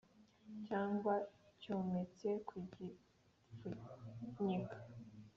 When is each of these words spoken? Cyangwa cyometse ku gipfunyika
Cyangwa 0.67 1.13
cyometse 1.61 2.29
ku 2.47 2.55
gipfunyika 2.73 4.77